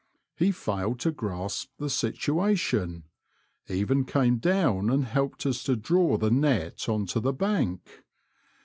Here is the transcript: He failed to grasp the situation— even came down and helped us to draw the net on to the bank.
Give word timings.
He 0.35 0.51
failed 0.51 0.99
to 1.01 1.11
grasp 1.11 1.73
the 1.77 1.87
situation— 1.87 3.03
even 3.67 4.03
came 4.03 4.37
down 4.39 4.89
and 4.89 5.05
helped 5.05 5.45
us 5.45 5.61
to 5.65 5.75
draw 5.75 6.17
the 6.17 6.31
net 6.31 6.89
on 6.89 7.05
to 7.05 7.19
the 7.19 7.33
bank. 7.33 8.03